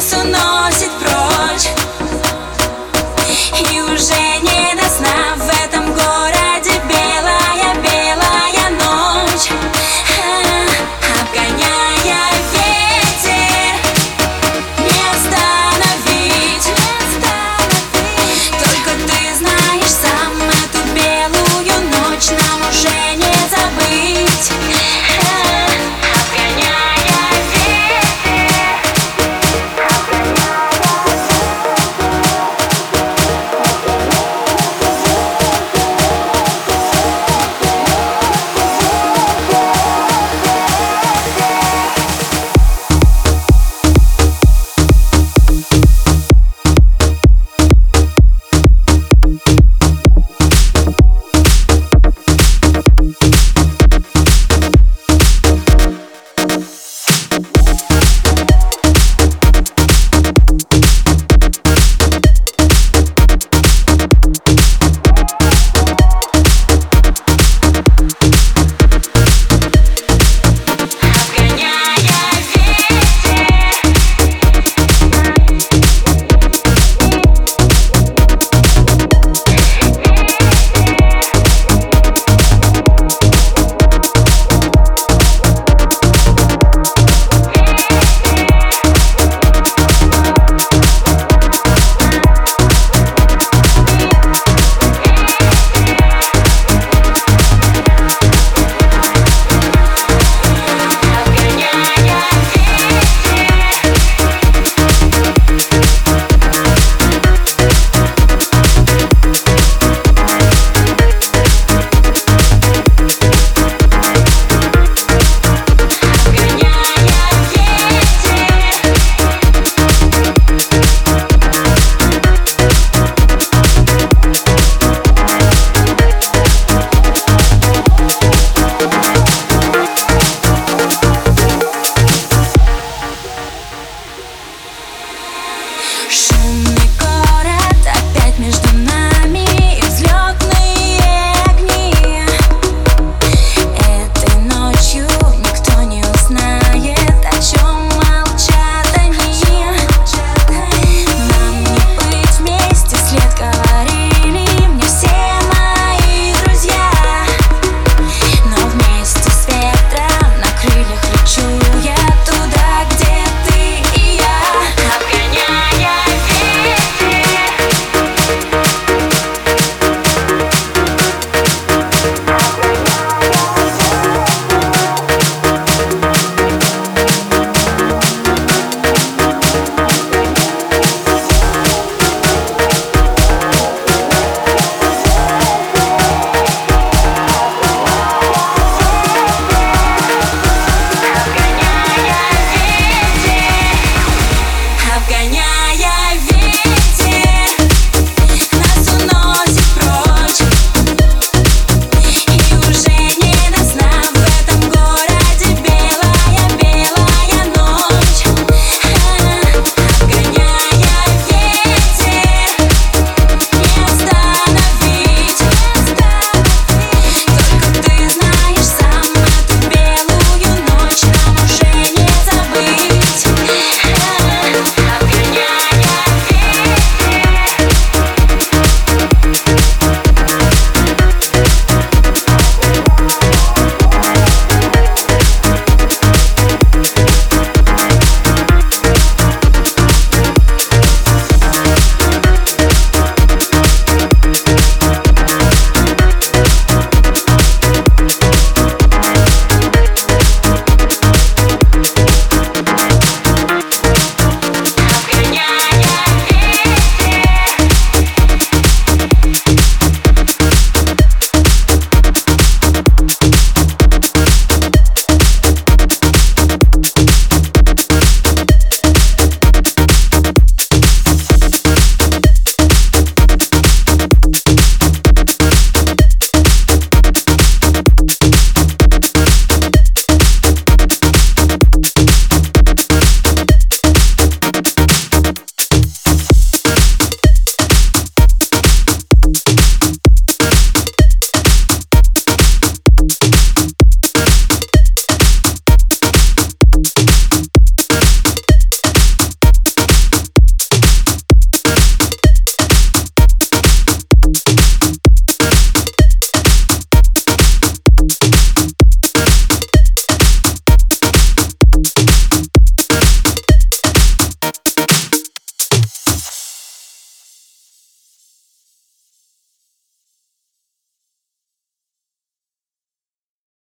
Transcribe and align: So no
So 0.00 0.24
no 0.24 0.49